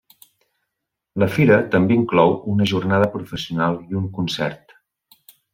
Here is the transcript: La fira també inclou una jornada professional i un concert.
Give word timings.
La 1.23 1.27
fira 1.33 1.57
també 1.75 1.95
inclou 1.99 2.33
una 2.55 2.69
jornada 2.73 3.13
professional 3.19 3.79
i 3.93 4.03
un 4.03 4.11
concert. 4.21 4.79